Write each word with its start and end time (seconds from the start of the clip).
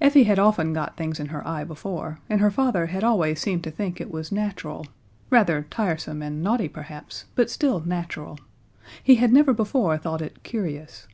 Effie 0.00 0.22
had 0.22 0.38
often 0.38 0.72
got 0.72 0.96
things 0.96 1.18
in 1.18 1.30
her 1.30 1.44
eye 1.44 1.64
before, 1.64 2.20
and 2.30 2.40
her 2.40 2.48
father 2.52 2.86
had 2.86 3.02
always 3.02 3.40
seemed 3.40 3.64
to 3.64 3.72
think 3.72 4.00
it 4.00 4.08
was 4.12 4.30
natural 4.30 4.86
rather 5.30 5.66
tiresome 5.68 6.22
and 6.22 6.44
naughty 6.44 6.68
perhaps, 6.68 7.24
but 7.34 7.50
still 7.50 7.80
natural. 7.80 8.38
He 9.02 9.16
had 9.16 9.32
never 9.32 9.52
before 9.52 9.98
thought 9.98 10.22
it 10.22 10.44
curious. 10.44 11.08